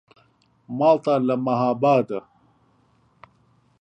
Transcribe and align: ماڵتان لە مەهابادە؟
ماڵتان 0.77 1.21
لە 1.29 1.35
مەهابادە؟ 1.45 2.19